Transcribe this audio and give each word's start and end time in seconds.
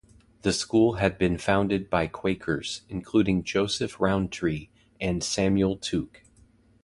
The 0.41 0.51
school 0.51 0.93
had 0.93 1.19
been 1.19 1.37
founded 1.37 1.87
by 1.87 2.07
Quakers 2.07 2.81
including 2.89 3.43
Joseph 3.43 3.99
Rowntree 3.99 4.69
and 4.99 5.23
Samuel 5.23 5.77
Tuke. 5.77 6.23